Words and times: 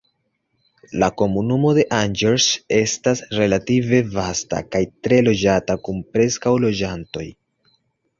La 1.01 1.07
komunumo 1.21 1.73
de 1.79 1.83
Angers 1.97 2.47
estas 2.77 3.21
relative 3.39 3.99
vasta 4.15 4.63
kaj 4.77 4.81
tre 5.09 5.21
loĝata 5.29 5.77
kun 5.89 6.01
preskaŭ 6.17 6.55
loĝantoj. 6.65 7.27